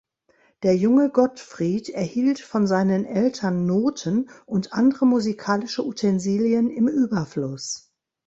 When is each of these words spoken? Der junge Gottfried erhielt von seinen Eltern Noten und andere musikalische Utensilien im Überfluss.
Der 0.63 0.75
junge 0.75 1.11
Gottfried 1.11 1.89
erhielt 1.89 2.39
von 2.39 2.65
seinen 2.65 3.05
Eltern 3.05 3.67
Noten 3.67 4.31
und 4.47 4.73
andere 4.73 5.05
musikalische 5.05 5.85
Utensilien 5.85 6.71
im 6.71 6.87
Überfluss. 6.87 7.91